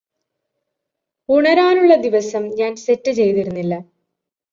ഉണരാനുള്ള 1.29 1.95
ദിവസം 1.95 2.43
ഞാന് 2.55 2.81
സെറ്റ് 2.85 3.11
ചെയ്തിരുന്നില്ല 3.11 3.73